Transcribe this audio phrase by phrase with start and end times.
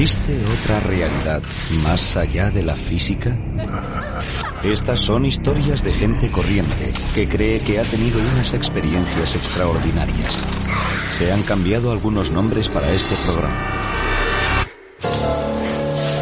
[0.00, 1.42] ¿Existe otra realidad
[1.84, 3.36] más allá de la física?
[4.64, 10.42] Estas son historias de gente corriente que cree que ha tenido unas experiencias extraordinarias.
[11.12, 13.58] Se han cambiado algunos nombres para este programa.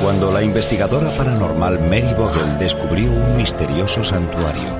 [0.02, 4.76] Cuando la investigadora paranormal Mary Vogel descubrió un misterioso santuario,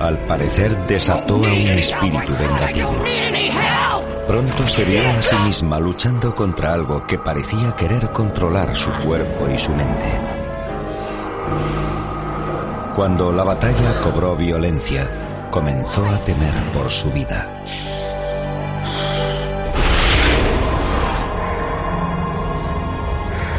[0.00, 3.04] al parecer desató a un espíritu vengativo.
[4.26, 9.48] Pronto se vio a sí misma luchando contra algo que parecía querer controlar su cuerpo
[9.48, 10.20] y su mente.
[12.94, 15.08] Cuando la batalla cobró violencia,
[15.50, 17.48] comenzó a temer por su vida.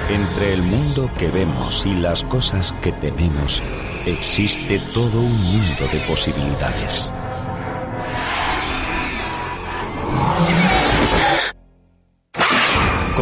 [0.10, 3.62] Entre el mundo que vemos y las cosas que tememos,
[4.06, 7.14] existe todo un mundo de posibilidades.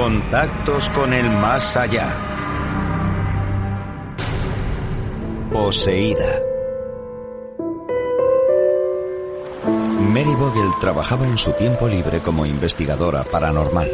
[0.01, 2.17] Contactos con el más allá.
[5.51, 6.41] Poseída.
[10.09, 13.91] Mary Vogel trabajaba en su tiempo libre como investigadora paranormal.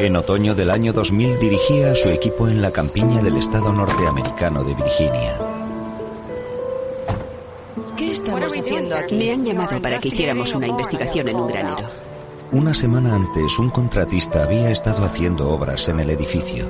[0.00, 4.62] En otoño del año 2000 dirigía a su equipo en la campiña del estado norteamericano
[4.64, 5.38] de Virginia.
[7.96, 9.14] ¿Qué estamos haciendo aquí?
[9.14, 12.13] Me han llamado para que hiciéramos una investigación en un granero.
[12.52, 16.66] Una semana antes, un contratista había estado haciendo obras en el edificio.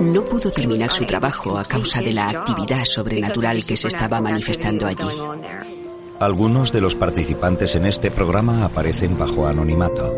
[0.00, 4.86] No pudo terminar su trabajo a causa de la actividad sobrenatural que se estaba manifestando
[4.86, 5.06] allí.
[6.20, 10.16] Algunos de los participantes en este programa aparecen bajo anonimato.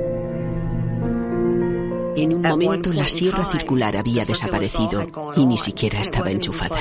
[2.16, 6.76] En un momento la sierra circular había desaparecido y ni siquiera estaba enchufada.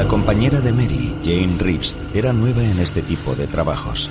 [0.00, 4.08] La compañera de Mary, Jane Reeves, era nueva en este tipo de trabajos,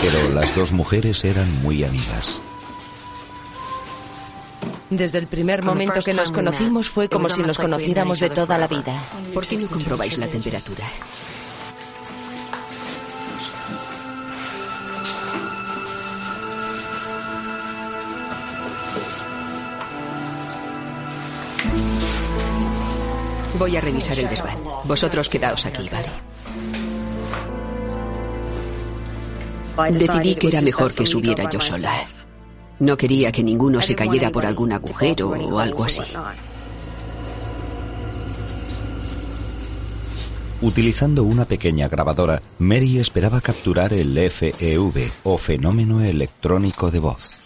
[0.00, 2.40] pero las dos mujeres eran muy amigas.
[4.88, 8.68] Desde el primer momento que nos conocimos fue como si nos conociéramos de toda la
[8.68, 9.02] vida.
[9.34, 10.86] ¿Por qué no comprobáis la temperatura?
[23.58, 24.65] Voy a revisar el desván.
[24.86, 26.08] Vosotros quedaos aquí, ¿vale?
[29.92, 31.92] Decidí que era mejor que subiera yo sola.
[32.78, 36.02] No quería que ninguno se cayera por algún agujero o algo así.
[40.62, 47.45] Utilizando una pequeña grabadora, Mary esperaba capturar el FEV o fenómeno electrónico de voz.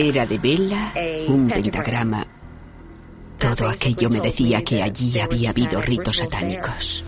[0.00, 0.94] Cera de vela,
[1.28, 2.26] un pentagrama.
[3.38, 7.04] Todo aquello me decía que allí había habido ritos satánicos.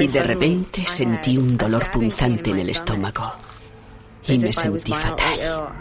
[0.00, 3.32] Y de repente sentí un dolor punzante en el estómago.
[4.26, 5.74] Y me sentí fatal.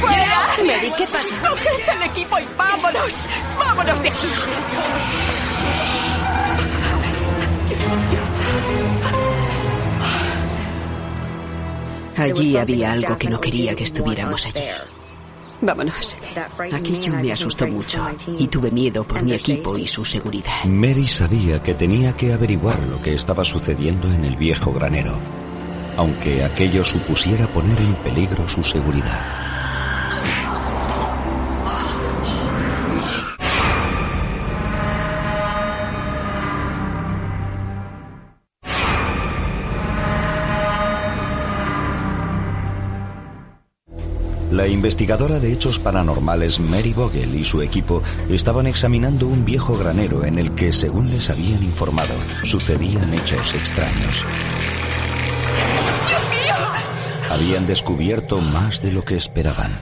[0.00, 0.40] ¡Fuera!
[0.66, 1.34] Mary, ¿qué pasa?
[1.40, 3.28] ¡Coged el equipo y vámonos!
[3.58, 4.26] ¡Vámonos de aquí!
[12.16, 14.60] Allí había algo que no quería que estuviéramos allí.
[15.64, 16.16] Vámonos.
[16.72, 18.06] Aquello me asustó mucho
[18.38, 20.64] y tuve miedo por mi equipo y su seguridad.
[20.66, 25.16] Mary sabía que tenía que averiguar lo que estaba sucediendo en el viejo granero,
[25.96, 29.43] aunque aquello supusiera poner en peligro su seguridad.
[44.54, 50.24] La investigadora de hechos paranormales Mary Vogel y su equipo estaban examinando un viejo granero
[50.24, 52.14] en el que, según les habían informado,
[52.44, 54.24] sucedían hechos extraños.
[56.08, 56.54] ¡Dios mío!
[57.32, 59.72] Habían descubierto más de lo que esperaban.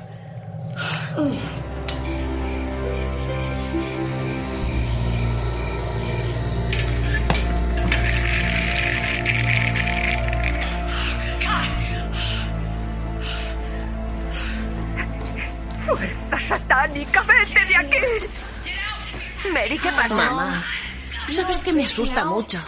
[19.62, 20.14] Mary, ¿qué pasa?
[20.14, 20.64] Mamá,
[21.28, 22.58] sabes que me asusta mucho.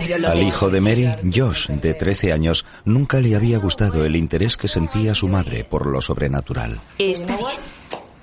[0.00, 4.16] Pero lo Al hijo de Mary, Josh, de 13 años, nunca le había gustado el
[4.16, 6.80] interés que sentía su madre por lo sobrenatural.
[6.98, 7.50] Está bien.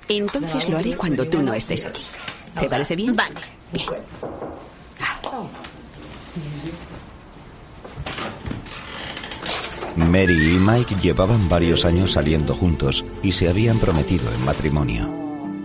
[0.08, 2.02] Entonces lo haré cuando tú no estés aquí.
[2.58, 3.16] ¿Te parece bien?
[3.16, 3.40] Vale.
[3.72, 3.86] Bien.
[9.96, 15.19] Mary y Mike llevaban varios años saliendo juntos y se habían prometido en matrimonio.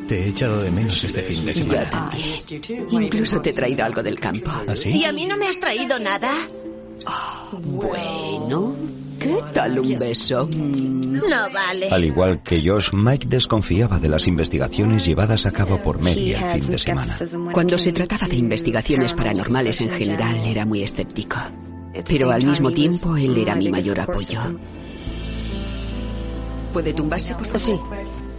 [0.08, 1.90] Te he echado de menos este fin de Yo semana.
[1.90, 2.86] también.
[2.92, 4.52] Incluso te he traído algo del campo.
[4.68, 4.90] ¿Así?
[4.92, 6.32] ¿Y a mí no me has traído nada?
[7.52, 8.76] Bueno,
[9.20, 10.48] ¿qué tal un beso?
[10.48, 11.90] Mm, No vale.
[11.90, 16.62] Al igual que Josh, Mike desconfiaba de las investigaciones llevadas a cabo por Mary el
[16.62, 17.18] fin de semana.
[17.52, 21.38] Cuando se trataba de investigaciones paranormales en general, era muy escéptico.
[22.08, 24.40] Pero al mismo tiempo, él era mi mayor apoyo.
[26.74, 27.60] ¿Puede tumbarse, por favor?
[27.60, 27.80] Sí.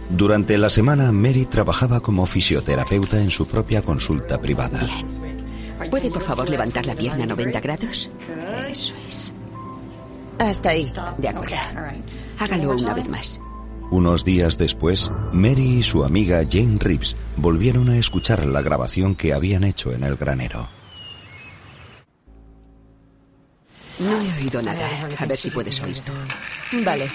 [0.09, 4.79] Durante la semana, Mary trabajaba como fisioterapeuta en su propia consulta privada.
[5.89, 8.09] ¿Puede, por favor, levantar la pierna a 90 grados?
[8.69, 9.33] Eso es.
[10.39, 10.87] Hasta ahí.
[11.17, 11.55] De acuerdo.
[12.39, 13.41] Hágalo una vez más.
[13.89, 19.33] Unos días después, Mary y su amiga Jane Reeves volvieron a escuchar la grabación que
[19.33, 20.67] habían hecho en el granero.
[23.99, 24.85] No he oído nada.
[25.17, 26.11] A ver si puedes oír tú.
[26.83, 27.05] Vale.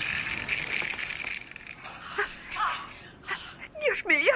[3.81, 4.33] ¡Dios mío!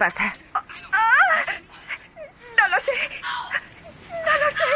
[0.00, 0.32] ¿Qué pasa?
[2.56, 2.92] No lo sé.
[4.24, 4.68] No lo sé.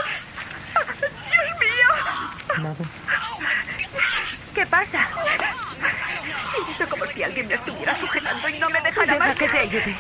[1.31, 1.89] ¡Dios mío!
[4.55, 5.09] ¿Qué pasa?
[6.67, 9.35] Siento como si alguien me estuviera sujetando y no me dejara más.
[9.39, 9.97] que te ayude.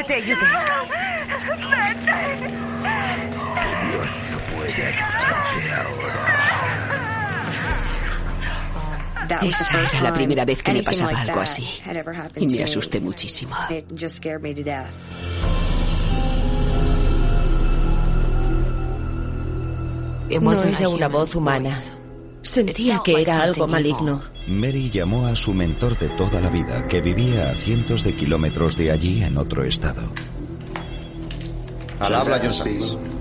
[0.00, 0.36] Que te ayude.
[0.36, 0.46] Tu
[3.90, 6.26] Dios no puede ayudarte ahora.
[9.42, 11.82] Esa era la primera vez que me pasaba algo así.
[12.36, 13.56] Y me asusté muchísimo.
[20.30, 21.70] No era una voz humana.
[22.50, 24.22] Sentía que era algo maligno.
[24.48, 28.76] Mary llamó a su mentor de toda la vida, que vivía a cientos de kilómetros
[28.76, 30.02] de allí en otro estado.
[32.00, 32.40] Al habla.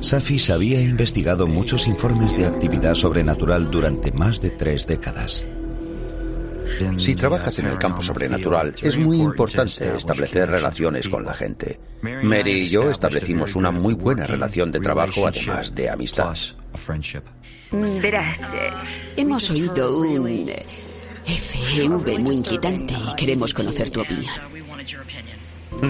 [0.02, 5.46] Safis había investigado muchos informes de actividad sobrenatural durante más de tres décadas.
[6.98, 11.80] Si trabajas en el campo sobrenatural, es muy importante establecer relaciones con la gente.
[12.02, 16.36] Mary y yo establecimos una muy buena relación de trabajo, además de amistad.
[17.72, 18.72] Verás, eh,
[19.18, 20.28] Hemos oído un
[21.26, 24.34] FEV muy inquietante y queremos conocer tu opinión.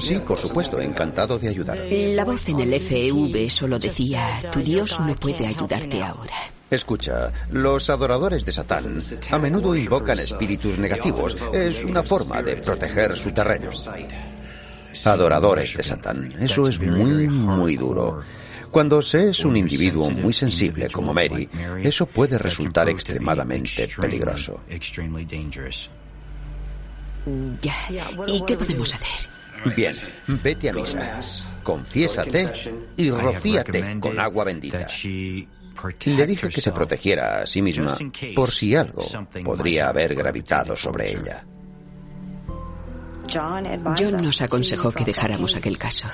[0.01, 1.77] Sí, por supuesto, encantado de ayudar.
[1.89, 6.33] La voz en el FEV solo decía, tu Dios no puede ayudarte ahora.
[6.69, 8.99] Escucha, los adoradores de Satán
[9.31, 11.35] a menudo invocan espíritus negativos.
[11.53, 13.71] Es una forma de proteger su terreno.
[15.05, 16.35] Adoradores de Satán.
[16.39, 18.21] Eso es muy, muy duro.
[18.71, 21.49] Cuando se es un individuo muy sensible como Mary,
[21.83, 24.61] eso puede resultar extremadamente peligroso.
[27.61, 27.75] Ya.
[28.27, 29.29] ¿Y qué podemos hacer?
[29.75, 29.93] Bien,
[30.41, 31.19] vete a misa,
[31.63, 32.51] confiésate
[32.95, 34.87] y rocíate con agua bendita.
[36.05, 37.97] Le dije que se protegiera a sí misma
[38.35, 39.01] por si algo
[39.43, 41.45] podría haber gravitado sobre ella.
[43.31, 43.67] John
[44.21, 46.07] nos aconsejó que dejáramos aquel caso.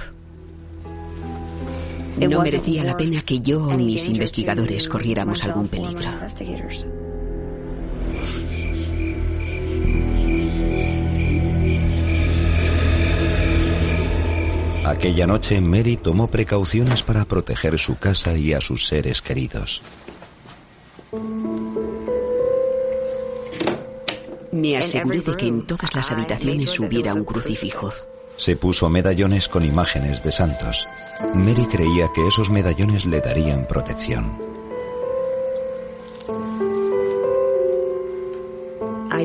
[2.20, 6.10] No merecía la pena que yo o mis investigadores corriéramos algún peligro.
[14.86, 19.82] Aquella noche Mary tomó precauciones para proteger su casa y a sus seres queridos.
[24.52, 27.92] Me aseguré de que en todas las habitaciones hubiera un crucifijo.
[28.38, 30.88] Se puso medallones con imágenes de santos.
[31.34, 34.38] Mary creía que esos medallones le darían protección.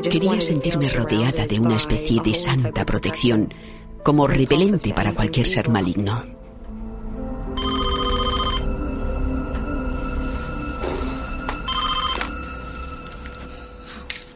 [0.01, 3.53] Quería sentirme rodeada de una especie de santa protección,
[4.03, 6.40] como repelente para cualquier ser maligno.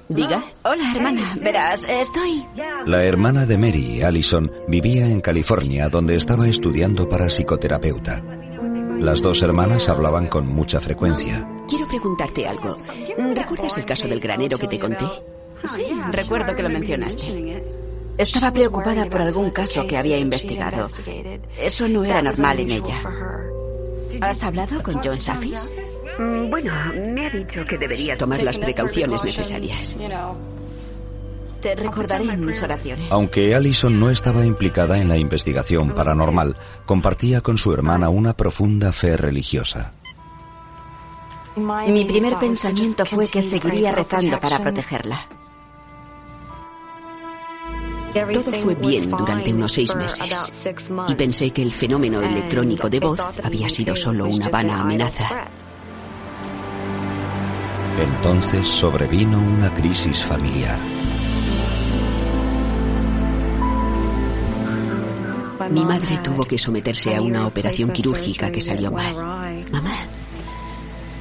[0.08, 0.44] Diga.
[0.64, 1.36] Hola, hermana.
[1.42, 2.46] Verás, estoy...
[2.86, 8.24] La hermana de Mary, Allison, vivía en California, donde estaba estudiando para psicoterapeuta.
[9.00, 11.48] Las dos hermanas hablaban con mucha frecuencia.
[11.68, 12.78] Quiero preguntarte algo.
[13.36, 15.06] ¿Recuerdas el caso del granero que te conté?
[15.68, 17.64] Sí, recuerdo que lo mencionaste.
[18.18, 20.88] Estaba preocupada por algún caso que había investigado.
[21.60, 23.02] Eso no era normal en ella.
[24.22, 25.72] ¿Has hablado con John Safis?
[26.18, 26.74] Mm, Bueno,
[27.14, 29.98] me ha dicho que debería Tomar las precauciones necesarias.
[31.62, 33.06] Te recordaré en mis oraciones.
[33.10, 36.56] Aunque Allison no estaba implicada en la investigación paranormal,
[36.86, 39.94] compartía con su hermana una profunda fe religiosa.
[41.56, 45.28] Mi primer pensamiento fue que seguiría rezando para protegerla.
[48.34, 50.54] Todo fue bien durante unos seis meses
[51.10, 55.50] y pensé que el fenómeno electrónico de voz había sido solo una vana amenaza.
[58.00, 60.80] Entonces sobrevino una crisis familiar.
[65.72, 69.14] Mi madre tuvo que someterse a una operación quirúrgica que salió mal.
[69.72, 69.96] Mamá,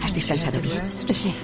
[0.03, 0.81] ¿has descansado bien?
[1.11, 1.35] Sí.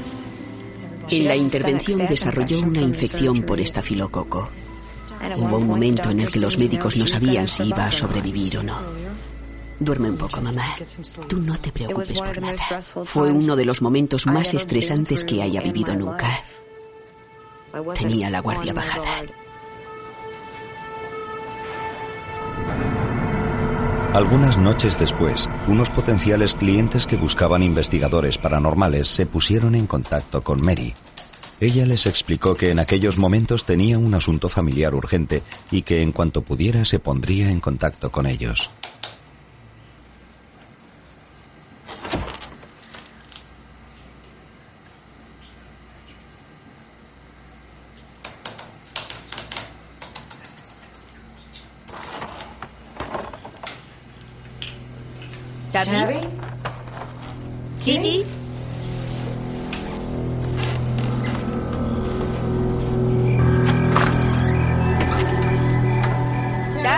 [1.08, 4.50] En la intervención desarrolló una infección por estafilococo.
[5.36, 8.62] Hubo un momento en el que los médicos no sabían si iba a sobrevivir o
[8.62, 8.78] no.
[9.80, 10.76] Duerme un poco, mamá.
[11.26, 12.82] Tú no te preocupes por nada.
[13.04, 16.28] Fue uno de los momentos más estresantes que haya vivido nunca.
[17.94, 19.08] Tenía la guardia bajada.
[24.12, 30.60] Algunas noches después, unos potenciales clientes que buscaban investigadores paranormales se pusieron en contacto con
[30.60, 30.94] Mary.
[31.60, 36.10] Ella les explicó que en aquellos momentos tenía un asunto familiar urgente y que en
[36.12, 38.70] cuanto pudiera se pondría en contacto con ellos.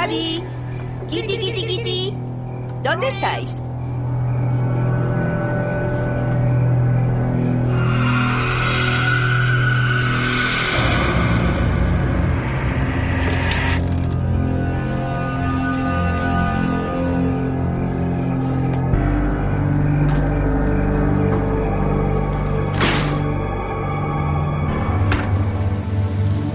[0.03, 0.43] Gaby,
[1.09, 2.15] Kitty, Kitty, Kitty,
[2.83, 3.63] ¿dónde estáis?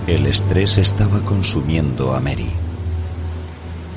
[0.06, 2.67] El estrés estaba consumiendo a Mary.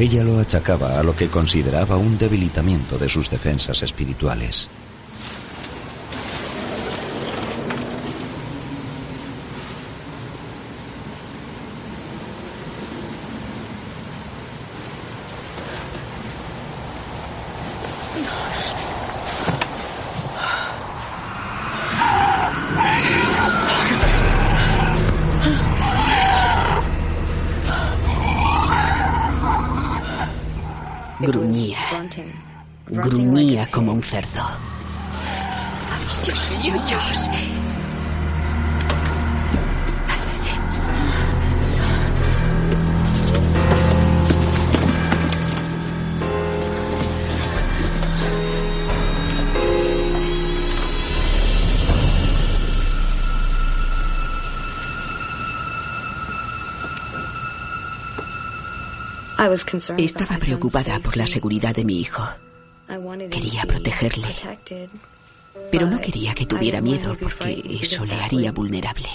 [0.00, 4.70] Ella lo achacaba a lo que consideraba un debilitamiento de sus defensas espirituales.
[59.96, 62.22] Estaba preocupada por la seguridad de mi hijo.
[63.30, 64.28] Quería protegerle.
[65.70, 69.06] Pero no quería que tuviera miedo porque eso le haría vulnerable.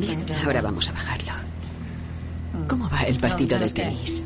[0.00, 1.32] Bien, ahora vamos a bajarlo.
[2.68, 4.24] ¿Cómo va el partido de tenis?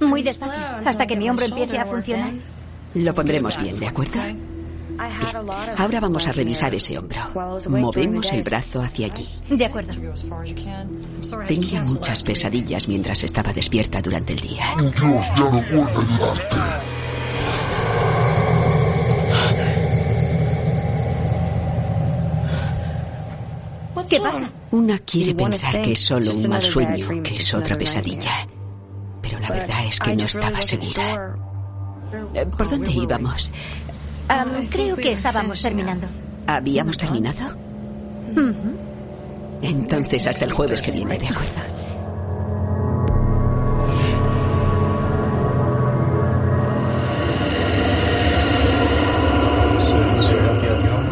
[0.00, 2.32] Muy despacio, hasta que mi hombro empiece a funcionar.
[2.94, 4.20] Lo pondremos bien, ¿de acuerdo?
[5.78, 7.20] Ahora vamos a revisar ese hombro.
[7.68, 9.28] Movemos el brazo hacia allí.
[9.48, 9.92] De acuerdo.
[11.46, 14.64] Tenía muchas pesadillas mientras estaba despierta durante el día.
[14.78, 16.56] Dios ya no puede ayudarte.
[24.08, 24.50] ¿Qué pasa?
[24.72, 28.46] Una quiere pensar que es solo un mal sueño, que es otra pesadilla.
[29.22, 31.36] Pero la verdad es que no estaba segura.
[32.34, 33.50] Eh, ¿Por dónde íbamos?
[34.70, 36.06] Creo que estábamos terminando.
[36.46, 37.56] ¿Habíamos terminado?
[39.62, 41.60] Entonces hasta el jueves que viene, de acuerdo.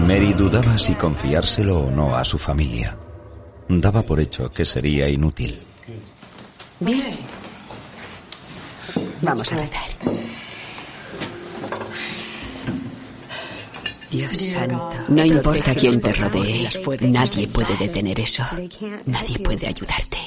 [0.06, 2.98] Mary dudaba si confiárselo o no a su familia.
[3.68, 5.62] Daba por hecho que sería inútil.
[6.80, 7.16] Bien.
[9.22, 10.39] Vamos a rezar.
[14.10, 14.90] Dios santo.
[15.08, 16.68] No importa quién te rodee,
[17.02, 18.44] nadie puede detener eso.
[19.06, 20.18] Nadie puede ayudarte.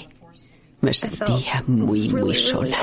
[0.81, 2.77] Me sentía muy, muy sola.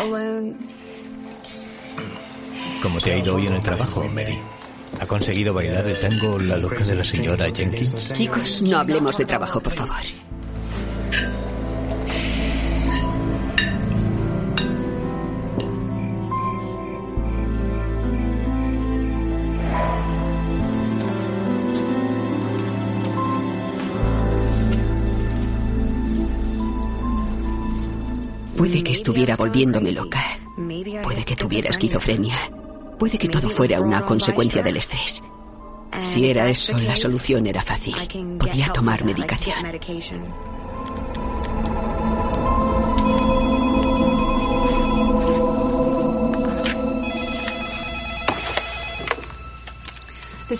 [2.82, 4.38] ¿Cómo te ha ido hoy en el trabajo, Mary?
[4.98, 8.12] ¿Ha conseguido bailar el tango La loca de la señora Jenkins?
[8.12, 9.96] Chicos, no hablemos de trabajo, por favor.
[28.60, 30.20] Puede que estuviera volviéndome loca.
[31.02, 32.36] Puede que tuviera esquizofrenia.
[32.98, 35.24] Puede que todo fuera una consecuencia del estrés.
[36.00, 37.94] Si era eso, la solución era fácil.
[38.38, 39.56] Podía tomar medicación.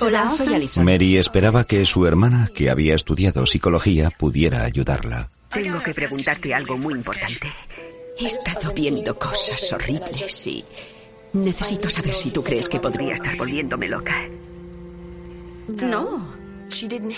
[0.00, 0.84] Hola, soy Alison.
[0.86, 5.28] Mary esperaba que su hermana, que había estudiado psicología, pudiera ayudarla.
[5.52, 7.52] Tengo que preguntarte algo muy importante.
[8.18, 10.64] He estado viendo cosas horribles y
[11.32, 14.28] necesito saber si tú crees que Podría estar volviéndome loca.
[15.68, 16.40] No.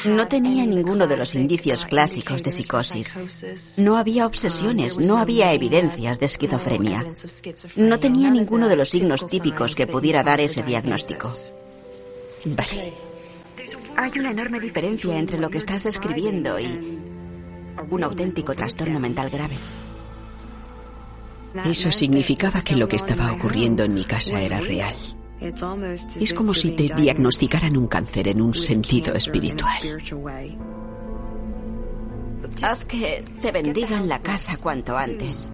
[0.04, 3.14] No tenía ninguno de los indicios clásicos de psicosis.
[3.78, 7.04] No había obsesiones, no había evidencias de esquizofrenia.
[7.76, 11.30] No tenía ninguno de los signos típicos que pudiera dar ese diagnóstico.
[12.46, 12.92] Vale.
[13.96, 16.98] Hay una enorme Diferencia entre lo que estás describiendo y
[17.90, 19.54] un auténtico trastorno mental grave.
[21.64, 24.94] Eso significaba que lo que estaba ocurriendo en mi casa era real.
[26.20, 30.02] Es como si te diagnosticaran un cáncer en un sentido espiritual.
[32.62, 35.50] Haz que te bendigan la casa cuanto antes.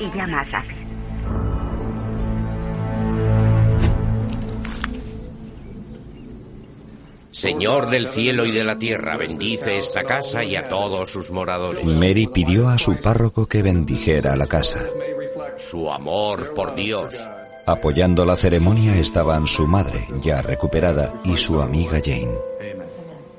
[0.00, 0.86] Y ya más fácil.
[7.30, 11.84] Señor del cielo y de la tierra, bendice esta casa y a todos sus moradores.
[11.84, 14.80] Mary pidió a su párroco que bendijera la casa.
[15.58, 17.14] Su amor por Dios.
[17.66, 22.34] Apoyando la ceremonia estaban su madre, ya recuperada, y su amiga Jane.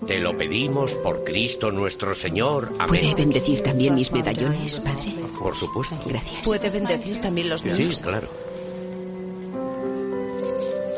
[0.06, 2.70] Te lo pedimos por Cristo nuestro Señor.
[2.88, 3.16] ¿Puede Amén.
[3.16, 5.14] bendecir también mis medallones, padre?
[5.40, 5.98] Por supuesto.
[6.06, 6.42] Gracias.
[6.44, 8.02] ¿Puede bendecir también los Sí, míos?
[8.02, 8.28] claro.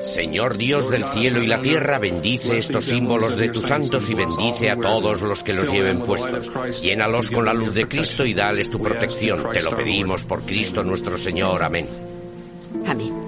[0.04, 4.70] Señor Dios del cielo y la tierra, bendice estos símbolos de tus santos y bendice
[4.70, 6.52] a todos los que los lleven puestos.
[6.82, 9.52] Llénalos con la luz de Cristo y dales tu protección.
[9.52, 11.64] Te lo pedimos por Cristo nuestro Señor.
[11.64, 11.88] Amén.
[12.88, 13.21] Amén.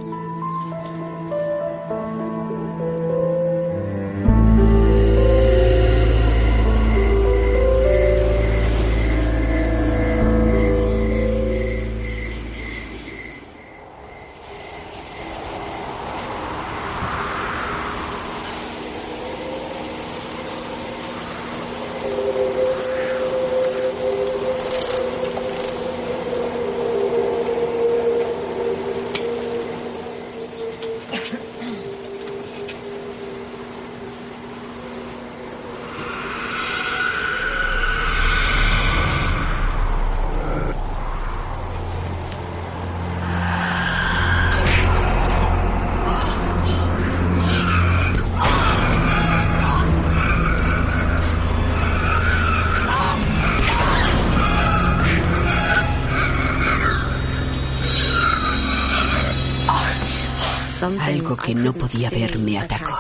[61.38, 62.98] Que no podía ver me atacó.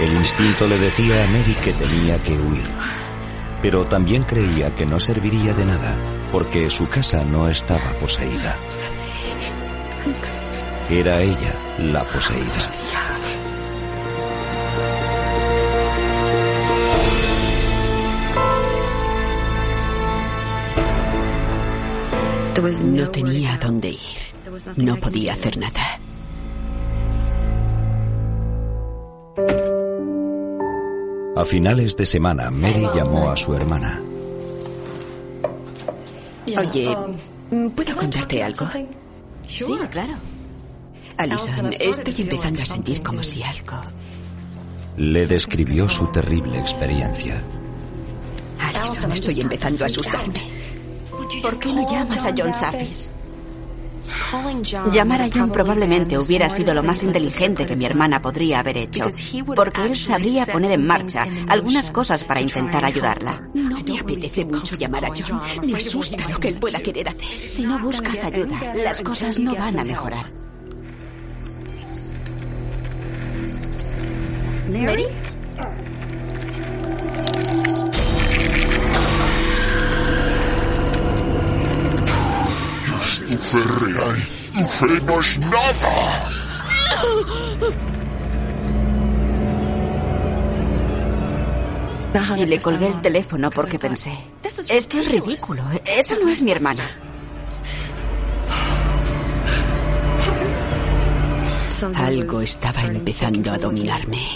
[0.00, 2.66] El instinto le decía a Mary que tenía que huir.
[3.60, 5.98] Pero también creía que no serviría de nada,
[6.32, 8.56] porque su casa no estaba poseída.
[10.88, 12.79] Era ella la poseída.
[22.60, 23.98] No tenía a dónde ir.
[24.76, 25.80] No podía hacer nada.
[31.36, 34.02] A finales de semana, Mary llamó a su hermana.
[36.58, 36.96] Oye,
[37.74, 38.66] ¿puedo contarte algo?
[39.48, 40.14] Sí, claro.
[41.16, 43.80] Alison, estoy empezando a sentir como si algo...
[44.96, 47.42] Le describió su terrible experiencia.
[48.58, 50.59] Alison, estoy empezando a asustarme.
[51.42, 53.10] ¿Por qué no llamas a John Safis?
[54.92, 59.08] Llamar a John probablemente hubiera sido lo más inteligente que mi hermana podría haber hecho,
[59.54, 63.48] porque él sabría poner en marcha algunas cosas para intentar ayudarla.
[63.54, 65.40] No me apetece mucho llamar a John.
[65.64, 67.38] Me asusta lo que él pueda querer hacer.
[67.38, 70.32] Si no buscas ayuda, las cosas no van a mejorar.
[74.70, 75.06] ¿Mary?
[83.50, 84.16] Fe real.
[84.52, 86.30] Tu no es nada.
[92.36, 96.90] Y le colgué el teléfono porque pensé, esto es ridículo, esa no es mi hermana.
[101.94, 104.26] Algo estaba empezando a dominarme.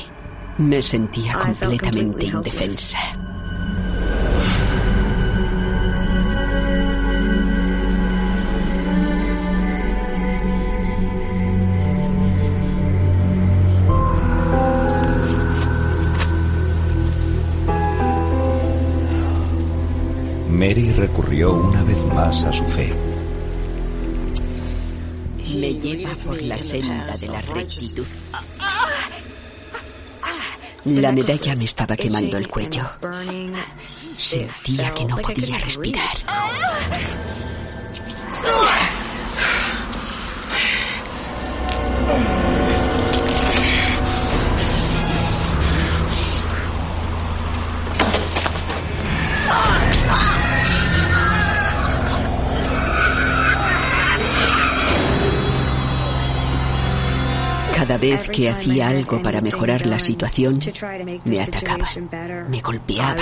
[0.58, 2.98] Me sentía completamente indefensa.
[20.96, 22.92] Recurrió una vez más a su fe.
[25.56, 28.06] Me lleva por la senda de la rectitud.
[30.84, 32.82] La medalla me estaba quemando el cuello.
[34.16, 36.16] Sentía que no podía respirar.
[57.94, 60.58] Cada vez que hacía algo para mejorar la situación,
[61.24, 63.18] me atacaban, me golpeaban.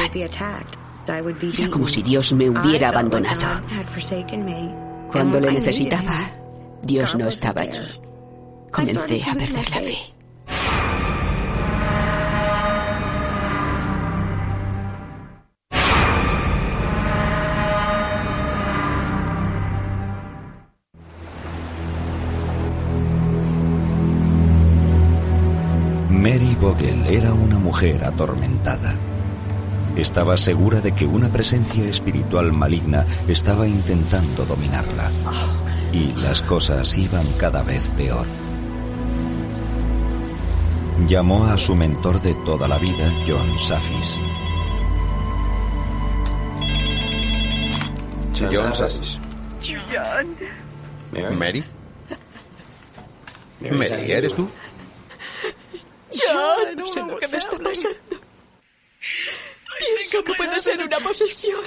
[1.59, 3.61] Era como si Dios me hubiera abandonado.
[5.11, 6.15] Cuando le necesitaba,
[6.81, 8.01] Dios no estaba allí.
[8.71, 9.99] Comencé a perder la fe.
[27.83, 28.95] Mujer atormentada.
[29.97, 35.11] Estaba segura de que una presencia espiritual maligna estaba intentando dominarla.
[35.93, 38.27] Y las cosas iban cada vez peor.
[41.09, 44.21] Llamó a su mentor de toda la vida, John Safis.
[48.39, 49.19] John Safis.
[49.61, 50.37] John.
[51.37, 51.65] ¿Mary?
[53.61, 54.49] ¿Mary, eres tú?
[56.13, 58.21] John, no sé lo que me está pasando.
[59.79, 61.61] Pienso que puede ser una posesión.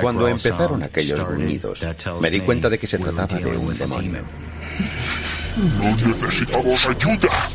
[0.00, 1.84] Cuando empezaron aquellos gruñidos,
[2.20, 4.22] me di cuenta de que se trataba de un demonio.
[5.80, 7.50] No necesitamos ayuda.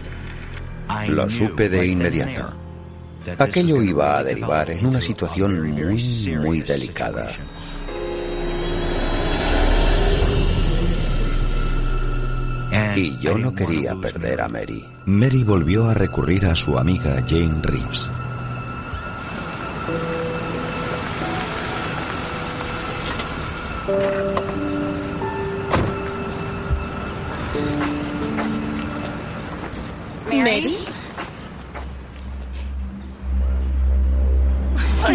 [1.07, 2.53] Lo supe de inmediato.
[3.37, 7.29] Aquello iba a derivar en una situación muy, muy delicada.
[12.99, 14.85] Y yo no quería perder a Mary.
[15.05, 18.11] Mary volvió a recurrir a su amiga Jane Reeves.
[30.29, 30.77] ¿Mary?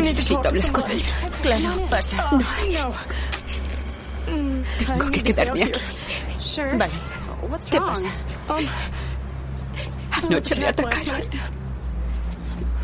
[0.01, 1.03] Necesito hablar con él.
[1.43, 2.31] Claro, pasa.
[4.79, 5.81] Tengo que quedarme aquí.
[6.79, 7.14] Vale.
[7.71, 8.09] ¿Qué pasa?
[10.23, 11.21] Anoche me atacaron.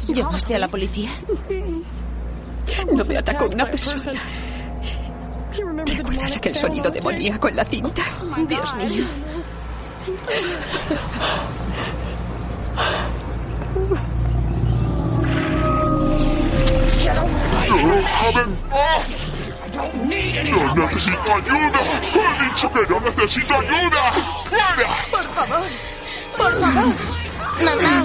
[0.06, 1.11] ¿Llamaste a la policía?
[2.92, 4.20] No me atacó una persona.
[5.87, 8.02] ¿Recuerdas aquel sonido demoníaco en la cinta?
[8.48, 9.06] Dios mío.
[18.00, 19.19] ¡Déjame en paz!
[20.54, 21.80] ¡No necesito ayuda!
[22.40, 24.12] ¡He dicho que no necesito ayuda!
[24.48, 24.88] ¡Fuera!
[25.10, 25.68] Por favor,
[26.36, 26.94] por favor.
[27.62, 28.04] Mamá.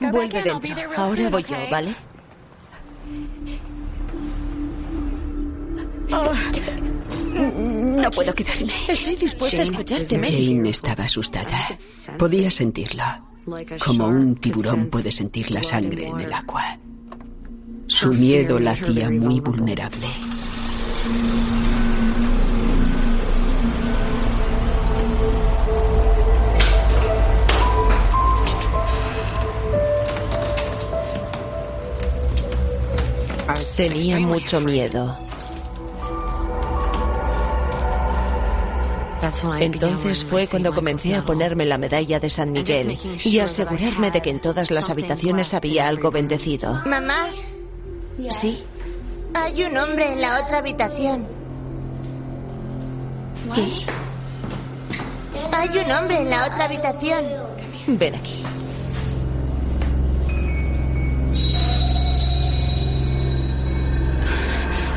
[0.00, 0.74] Vuelve dentro.
[0.96, 1.94] Ahora voy yo, ¿vale?
[8.02, 8.72] No puedo quedarme.
[8.88, 10.54] Estoy dispuesta a escucharte, Mary.
[10.54, 11.78] Jane estaba asustada.
[12.18, 13.04] Podía sentirlo.
[13.84, 16.78] Como un tiburón puede sentir la sangre en el agua.
[17.88, 20.06] Su miedo la hacía muy vulnerable.
[33.76, 35.16] Tenía mucho miedo.
[39.60, 44.30] Entonces fue cuando comencé a ponerme la medalla de San Miguel y asegurarme de que
[44.30, 46.82] en todas las habitaciones había algo bendecido.
[46.86, 47.30] Mamá,
[48.30, 48.62] Sí,
[49.34, 51.26] hay un hombre en la otra habitación.
[53.54, 53.70] ¿qué?
[55.56, 57.24] Hay un hombre en la otra habitación.
[57.86, 58.44] Ven aquí.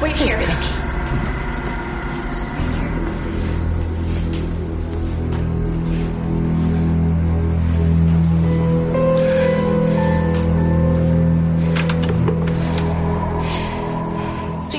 [0.03, 0.80] Espera aquí.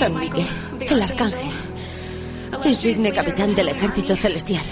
[0.02, 0.48] San Miguel,
[0.80, 1.48] el arcángel,
[2.64, 4.64] insigne capitán del ejército celestial,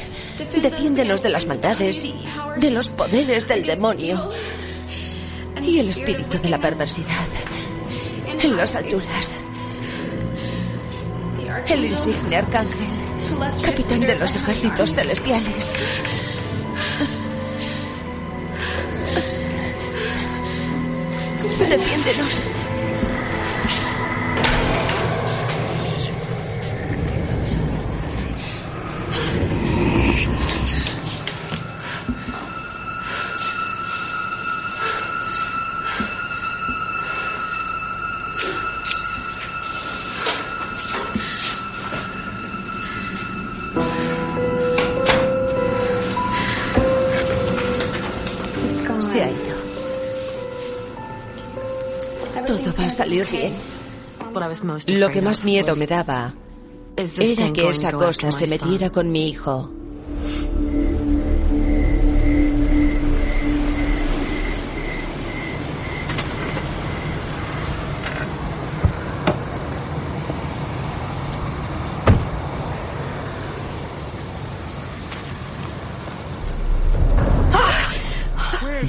[0.60, 2.16] defiéndenos de las maldades y
[2.56, 4.28] de los poderes del demonio
[5.62, 7.28] y el espíritu de la perversidad
[8.26, 9.36] en las alturas.
[11.68, 12.88] El insigne arcángel,
[13.62, 15.70] capitán de los ejércitos celestiales.
[21.60, 22.19] Defiéndenos.
[53.00, 53.54] Salir bien.
[54.88, 56.34] Lo que más miedo me daba
[56.96, 59.70] era que esa cosa se metiera con mi hijo.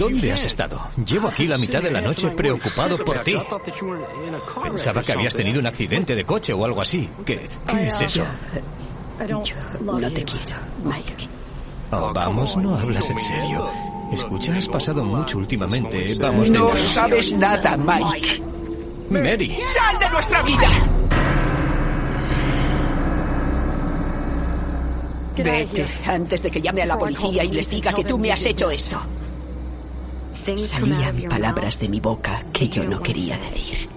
[0.02, 0.82] ¿Dónde has estado?
[1.06, 3.36] Llevo aquí la mitad de la noche preocupado por ti.
[4.64, 7.08] Pensaba que habías tenido un accidente de coche o algo así.
[7.24, 8.26] ¿Qué, qué es eso?
[9.28, 9.40] Yo
[9.84, 11.28] no te quiero, Mike.
[11.92, 13.70] Oh, vamos, no hablas en serio.
[14.12, 16.16] Escucha, has pasado mucho últimamente.
[16.16, 16.50] Vamos.
[16.50, 18.42] No sabes nada, Mike.
[19.12, 19.56] Mary.
[19.68, 20.70] ¡Sal de nuestra vida!
[25.38, 28.44] Vete antes de que llame a la policía y les diga que tú me has
[28.48, 29.00] hecho esto.
[30.58, 33.90] Salían palabras de mi boca que yo no quería decir.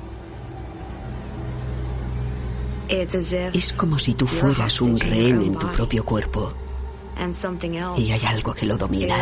[2.89, 6.53] Es como si tú fueras un rehén en tu propio cuerpo
[7.97, 9.17] y hay algo que lo domina.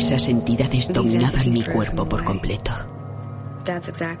[0.00, 2.72] Esas entidades dominaban mi cuerpo por completo.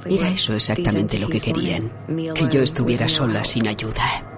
[0.04, 1.90] Era eso exactamente lo que querían,
[2.34, 4.29] que yo estuviera sola sin ayuda.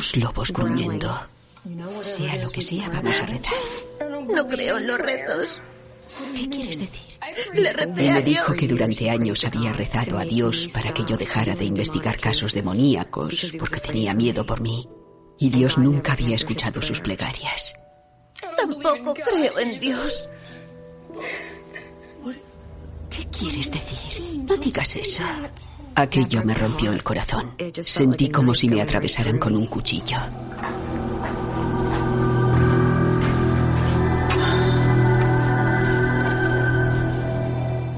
[0.00, 1.14] Dos lobos gruñendo.
[2.02, 3.52] Sea lo que sea, vamos a rezar.
[4.34, 5.58] No creo en los retos.
[6.34, 7.18] ¿Qué quieres decir?
[7.52, 8.24] Le recé a Dios.
[8.24, 12.54] dijo que durante años había rezado a Dios para que yo dejara de investigar casos
[12.54, 14.88] demoníacos porque tenía miedo por mí.
[15.38, 17.74] Y Dios nunca había escuchado sus plegarias.
[18.56, 20.30] Tampoco creo en Dios.
[23.10, 24.44] ¿Qué quieres decir?
[24.44, 25.24] No digas eso.
[25.94, 27.50] Aquello me rompió el corazón.
[27.84, 30.16] Sentí como si me atravesaran con un cuchillo.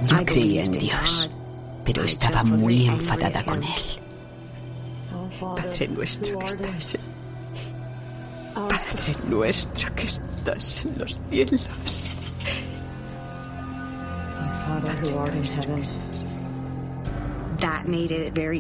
[0.07, 1.31] Yo creía en Dios,
[1.85, 4.03] pero estaba muy enfadada con Él.
[5.41, 6.99] Padre nuestro que estás.
[8.55, 12.11] Padre nuestro que estás en los cielos.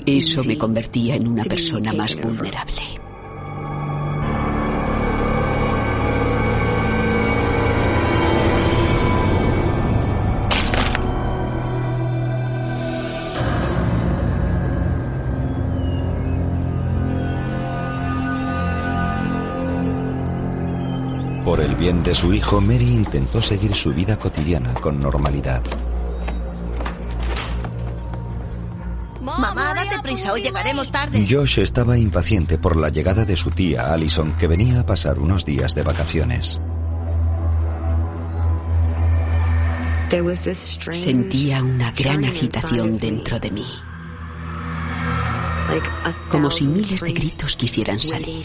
[0.06, 2.82] Eso me convertía en una persona más vulnerable.
[21.44, 25.62] Por el bien de su hijo, Mary intentó seguir su vida cotidiana con normalidad.
[30.02, 31.26] Prisa, hoy llegaremos tarde.
[31.28, 35.44] Josh estaba impaciente por la llegada de su tía Allison, que venía a pasar unos
[35.44, 36.60] días de vacaciones.
[40.90, 43.64] Sentía una gran agitación dentro de mí,
[46.28, 48.44] como si miles de gritos quisieran salir.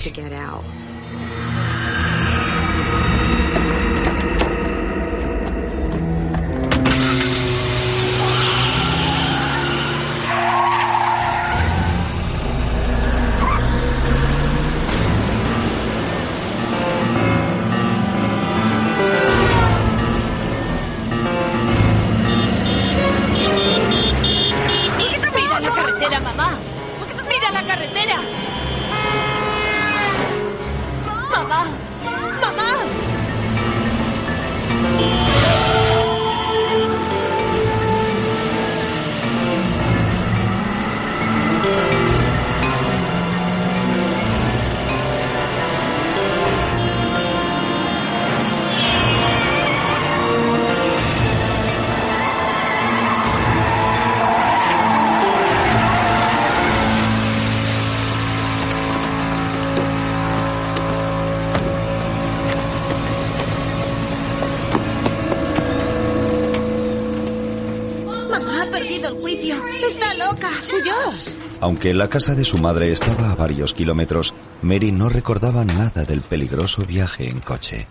[71.68, 76.22] Aunque la casa de su madre estaba a varios kilómetros, Mary no recordaba nada del
[76.22, 77.90] peligroso viaje en coche.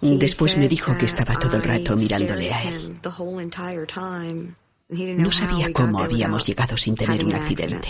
[0.00, 2.98] Después me dijo que estaba todo el rato mirándole a él.
[5.18, 7.88] No sabía cómo habíamos llegado sin tener un accidente.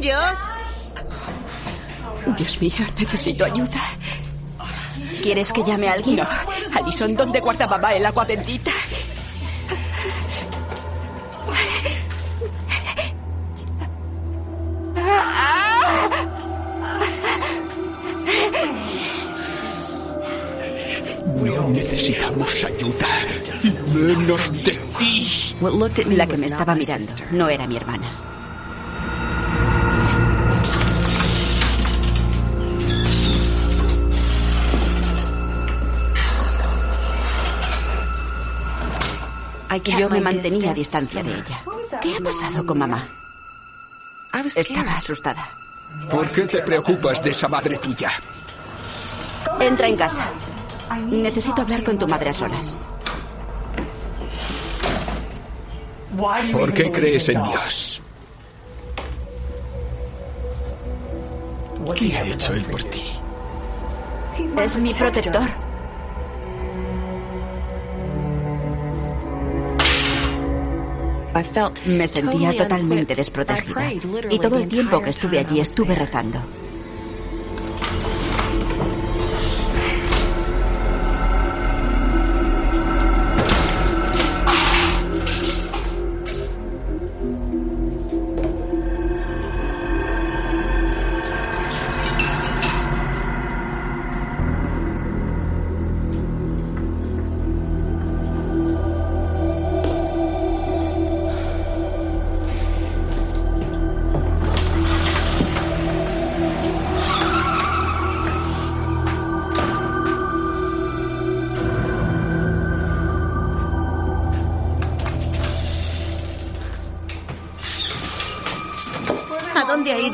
[0.00, 0.38] Dios.
[2.38, 3.82] Dios mío, necesito ayuda.
[5.22, 6.16] ¿Quieres que llame a alguien?
[6.16, 6.26] No.
[6.74, 8.72] Alison, ¿dónde guarda mamá el agua bendita?
[22.36, 23.06] Necesitamos ayuda.
[23.62, 25.56] Y menos de ti.
[26.14, 28.20] La que me estaba mirando no era mi hermana.
[39.98, 41.64] Yo me mantenía a distancia de ella.
[42.00, 43.08] ¿Qué ha pasado con mamá?
[44.54, 45.50] Estaba asustada.
[46.10, 48.10] ¿Por qué te preocupas de esa madre tuya?
[49.60, 50.30] Entra en casa.
[51.10, 52.76] Necesito hablar con tu madre a solas.
[56.52, 58.02] ¿Por qué crees en Dios?
[61.96, 63.02] ¿Qué ha hecho él por ti?
[64.58, 65.64] Es mi protector.
[71.86, 73.92] Me sentía totalmente desprotegida.
[74.30, 76.40] Y todo el tiempo que estuve allí estuve rezando.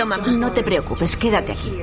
[0.00, 0.26] Ido mamá?
[0.28, 1.82] No te preocupes, quédate aquí.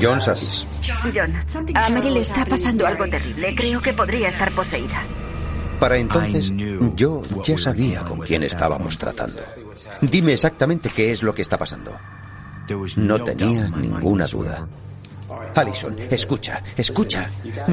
[0.00, 0.66] John Sassis.
[1.14, 1.34] John,
[1.74, 3.54] a Mary le está pasando algo terrible.
[3.54, 5.02] Creo que podría estar poseída.
[5.78, 6.52] Para entonces,
[6.94, 9.40] yo ya sabía con quién estábamos tratando.
[10.00, 11.96] Dime exactamente qué es lo que está pasando.
[12.96, 14.66] No tenía ninguna duda.
[15.54, 17.30] Alison, escucha, escucha.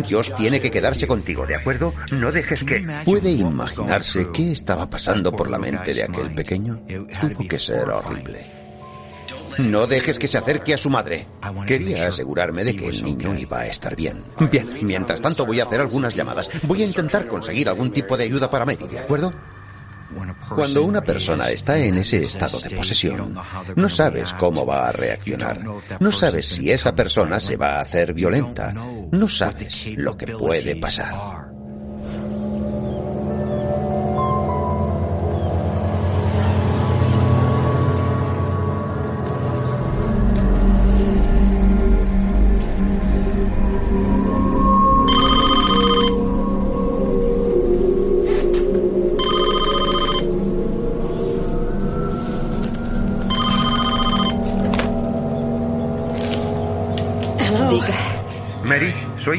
[0.07, 1.93] Dios tiene que quedarse contigo, ¿de acuerdo?
[2.11, 2.85] No dejes que...
[3.05, 6.81] ¿Puede imaginarse qué estaba pasando por la mente de aquel pequeño?
[6.87, 8.61] Tuvo que ser horrible.
[9.57, 11.27] No dejes que se acerque a su madre.
[11.67, 14.23] Quería asegurarme de que el niño iba a estar bien.
[14.51, 16.49] Bien, mientras tanto voy a hacer algunas llamadas.
[16.63, 19.33] Voy a intentar conseguir algún tipo de ayuda para Mary, ¿de acuerdo?
[20.55, 23.35] Cuando una persona está en ese estado de posesión,
[23.75, 25.61] no sabes cómo va a reaccionar.
[25.99, 28.73] No sabes si esa persona se va a hacer violenta.
[28.73, 31.50] No sabes lo que puede pasar.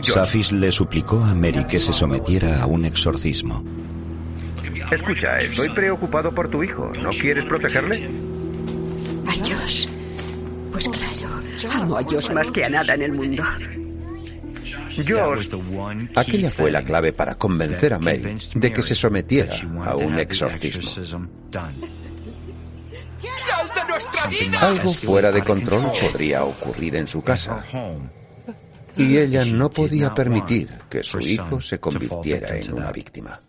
[0.03, 3.65] Safis le suplicó a Mary que se sometiera a un exorcismo.
[4.91, 6.91] Escucha, estoy preocupado por tu hijo.
[7.03, 8.09] ¿No quieres protegerle?
[9.27, 9.87] A Josh.
[10.71, 11.41] Pues claro,
[11.83, 13.43] amo a Josh Más que a nada en el mundo.
[14.97, 15.49] Josh,
[16.15, 21.29] aquella fue la clave para convencer a Mary de que se sometiera a un exorcismo.
[24.61, 27.65] Algo fuera de control podría ocurrir en su casa.
[28.97, 33.41] Y ella no podía permitir que su hijo se convirtiera en una víctima.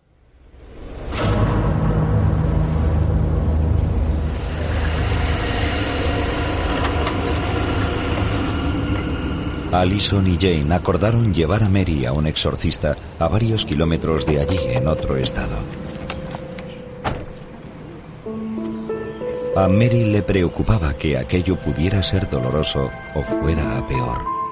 [9.74, 14.60] Allison y Jane acordaron llevar a Mary a un exorcista a varios kilómetros de allí,
[14.66, 15.58] en otro estado.
[19.56, 24.43] A Mary le preocupaba que aquello pudiera ser doloroso o fuera a peor.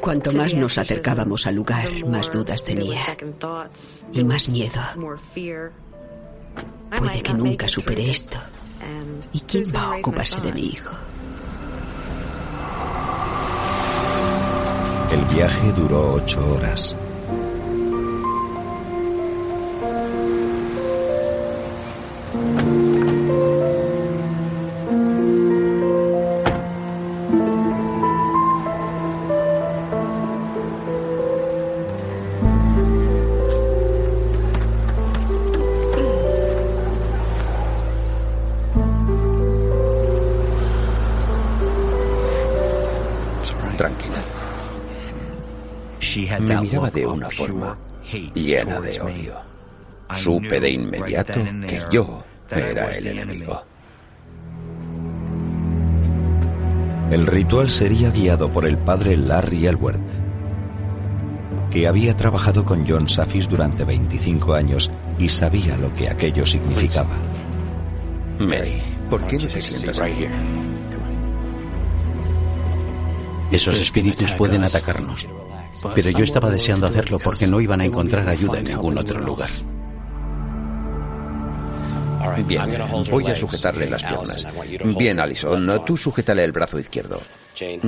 [0.00, 3.00] Cuanto más nos acercábamos al lugar, más dudas tenía.
[4.12, 4.80] Y más miedo.
[6.96, 8.38] Puede que nunca supere esto.
[9.32, 10.90] ¿Y quién va a ocuparse de mi hijo?
[15.10, 16.96] El viaje duró ocho horas.
[47.26, 47.78] Una forma
[48.34, 49.34] llena de odio.
[50.16, 53.64] Supe de inmediato que yo era el enemigo.
[57.10, 60.00] El ritual sería guiado por el padre Larry Elworth,
[61.70, 67.16] que había trabajado con John Safis durante 25 años y sabía lo que aquello significaba.
[68.38, 70.26] Mary, ¿por qué no te sientas aquí?
[73.50, 75.26] Esos espíritus pueden atacarnos.
[75.94, 79.48] Pero yo estaba deseando hacerlo porque no iban a encontrar ayuda en ningún otro lugar.
[82.46, 82.62] Bien,
[83.10, 84.46] voy a sujetarle las piernas.
[84.96, 87.20] Bien, Alison, tú sujétale el brazo izquierdo.
[87.56, 87.80] Jane,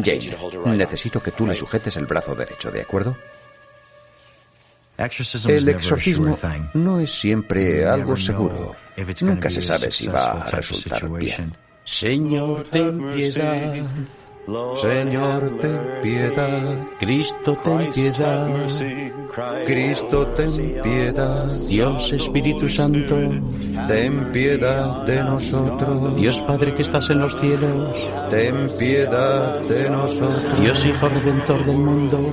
[0.77, 3.17] necesito que tú le sujetes el brazo derecho, ¿de acuerdo?
[4.99, 6.39] El exorcismo
[6.75, 8.75] no es siempre algo seguro.
[9.21, 11.55] Nunca se sabe si va a resultar bien.
[11.85, 13.75] Señor, ten piedad.
[14.81, 16.87] Señor, ten piedad.
[17.01, 18.49] Cristo, ten piedad.
[19.67, 21.51] Cristo, ten piedad.
[21.69, 23.17] Dios Espíritu Santo,
[23.89, 26.17] ten piedad de nosotros.
[26.17, 27.99] Dios Padre que estás en los cielos,
[28.31, 30.61] ten piedad de nosotros.
[30.61, 32.33] Dios Hijo Redentor del mundo,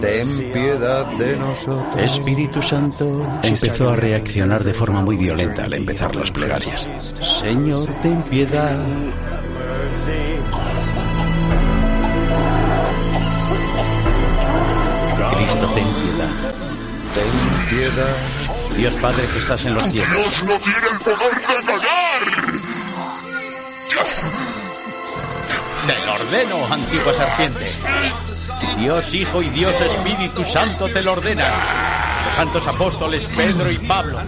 [0.00, 1.98] ten piedad de nosotros.
[1.98, 3.26] Espíritu Santo.
[3.42, 6.88] Empezó a reaccionar de forma muy violenta al empezar las plegarias.
[7.20, 8.78] Señor, ten piedad.
[15.38, 16.30] Cristo, ten piedad.
[17.14, 18.16] Ten piedad.
[18.76, 20.12] Dios Padre que estás en los cielos.
[20.12, 22.68] Dios no tiene el poder de ganar.
[25.86, 27.66] Te lo ordeno, antigua serpiente.
[28.78, 31.52] Dios Hijo y Dios Espíritu Santo te lo ordenan.
[32.26, 34.20] Los santos apóstoles Pedro y Pablo.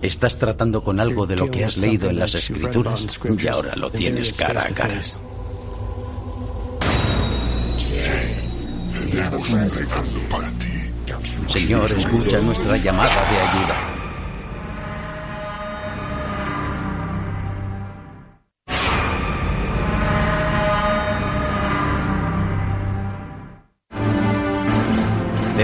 [0.00, 3.02] Estás tratando con algo de lo que has leído en las escrituras
[3.38, 5.00] y ahora lo tienes cara a cara.
[11.48, 13.97] Señor, escucha nuestra llamada de ayuda.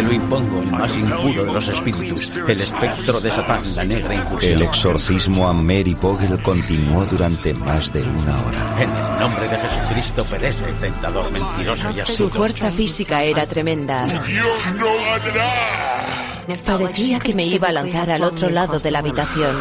[0.02, 4.52] Lo impongo, el más impuro de los espíritus, el espectro de Satán, la negra incursión.
[4.54, 8.76] El exorcismo a Mary Pogel continuó durante más de una hora.
[8.82, 12.34] En el nombre de Jesucristo perece, tentador mentiroso y Su astuto.
[12.36, 14.04] fuerza física era tremenda.
[14.06, 16.56] Dios no ganará.
[16.64, 19.56] Parecía que me iba a lanzar al otro lado de la habitación.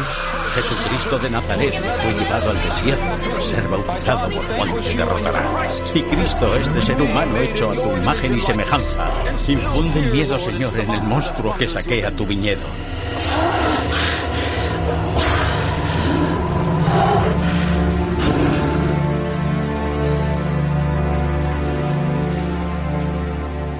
[0.54, 5.68] Jesucristo de Nazaret fue llevado al desierto ser bautizado por Juan te derrotará.
[5.92, 9.04] Y Cristo, este ser humano hecho a tu imagen y semejanza,
[9.48, 12.66] infunde miedo, Señor, en el monstruo que saquea tu viñedo.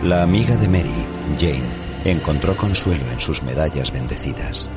[0.03, 1.07] La amiga de Mary,
[1.39, 1.63] Jane,
[2.05, 4.71] encontró consuelo en sus medallas bendecidas.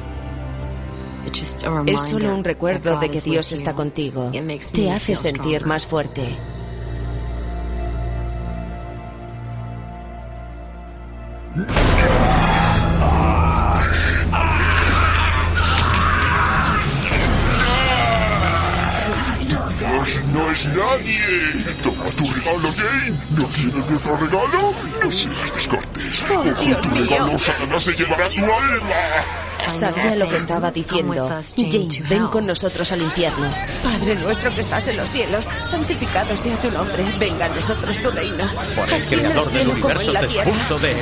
[1.85, 4.31] Es solo un recuerdo de que Dios está contigo.
[4.73, 6.37] Te hace sentir más fuerte.
[20.77, 21.19] Nadie.
[21.83, 23.17] Toma tu regalo, Jane.
[23.31, 24.73] ¿No tienes nuestro regalo?
[25.03, 26.23] No seas descortés.
[26.29, 29.69] Oh, Coge Dios tu regalo, Satanás se llevará tu alma.
[29.69, 31.27] Sabía lo que estaba diciendo.
[31.27, 33.51] Jane, ven con nosotros al infierno.
[33.83, 37.03] Padre nuestro que estás en los cielos, santificado sea tu nombre.
[37.19, 38.49] Venga a nosotros tu reino.
[38.75, 40.49] Por el Así en el creador del cielo como universo en la te tierra.
[40.51, 40.95] expulso de...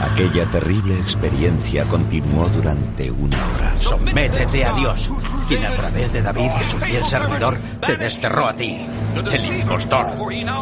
[0.00, 3.76] Aquella terrible experiencia continuó durante una hora.
[3.76, 5.10] Sométete a Dios,
[5.48, 8.86] quien a través de David su fiel servidor te desterró a ti,
[9.16, 10.06] el impostor,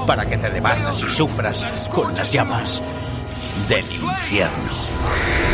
[0.07, 2.83] para que te debatas y sufras con las llamas
[3.69, 5.46] del infierno.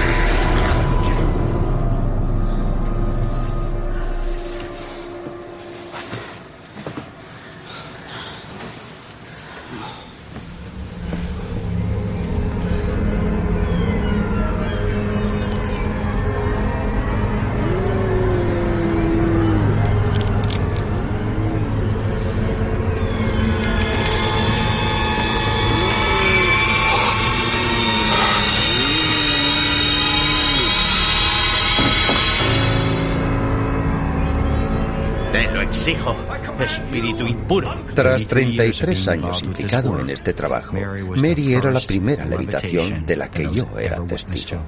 [37.95, 40.77] Tras 33 años implicado en este trabajo,
[41.17, 44.63] Mary era la primera levitación de la que yo era testigo.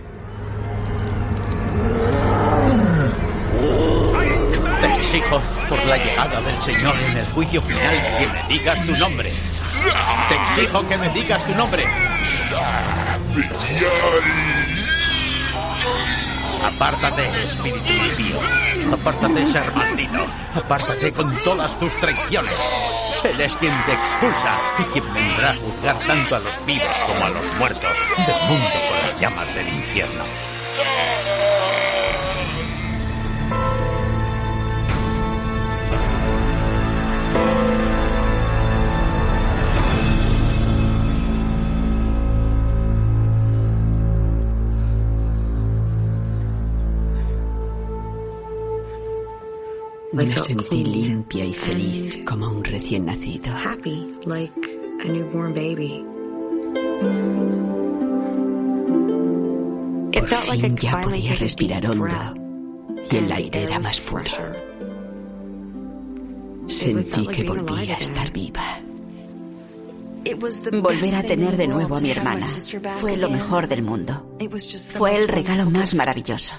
[4.81, 8.97] Te exijo, por la llegada del Señor en el juicio final, que me digas tu
[8.97, 9.31] nombre.
[10.29, 11.85] Te exijo que me digas tu nombre.
[16.64, 18.39] Apártate, espíritu impío.
[18.93, 20.27] Apártate, ser maldito.
[20.55, 22.55] Apártate con todas tus traiciones.
[23.25, 27.25] Él es quien te expulsa y quien vendrá a juzgar tanto a los vivos como
[27.25, 30.25] a los muertos del mundo con las llamas del infierno.
[50.15, 53.53] Me sentí limpia y feliz como un recién nacido.
[53.53, 56.05] happy like a newborn baby.
[60.12, 62.07] Por fin ya podía respirar hondo
[63.11, 64.23] y el aire air era más puro.
[64.23, 64.75] fresher.
[66.69, 68.81] Sentí que volvía a estar viva.
[70.81, 72.47] Volver a tener de nuevo a mi hermana
[73.01, 74.39] fue lo mejor del mundo.
[74.97, 76.55] Fue el regalo más maravilloso.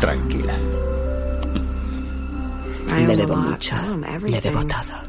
[0.00, 0.54] Tranquila.
[2.88, 3.50] I Le owe debo a lot.
[3.50, 3.76] mucho.
[3.76, 4.68] Le debo everything.
[4.68, 4.99] todo.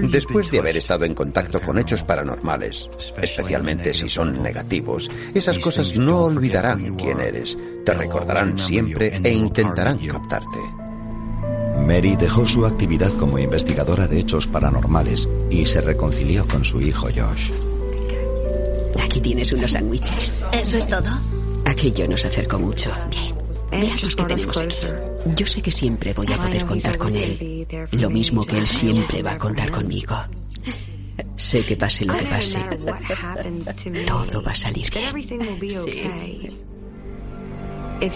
[0.00, 5.96] Después de haber estado en contacto con hechos paranormales, especialmente si son negativos, esas cosas
[5.96, 10.58] no olvidarán quién eres, te recordarán siempre e intentarán captarte.
[11.86, 17.08] Mary dejó su actividad como investigadora de hechos paranormales y se reconcilió con su hijo
[17.14, 17.50] Josh.
[19.02, 20.44] Aquí tienes unos sándwiches.
[20.52, 21.10] ¿Eso es todo?
[21.64, 22.90] Aquello nos acercó mucho.
[23.10, 23.31] Bien.
[23.72, 24.76] Veamos qué tenemos aquí.
[25.34, 27.66] Yo sé que siempre voy a poder contar con él.
[27.92, 30.14] Lo mismo que él siempre va a contar conmigo.
[31.36, 32.58] Sé que pase lo que pase,
[34.06, 35.42] todo va a salir bien.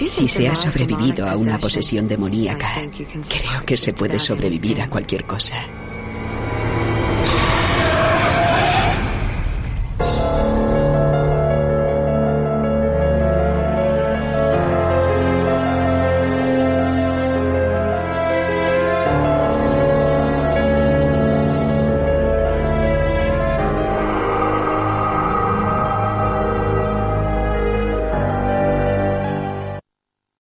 [0.04, 2.68] Si se ha sobrevivido a una posesión demoníaca,
[3.28, 5.56] creo que se puede sobrevivir a cualquier cosa.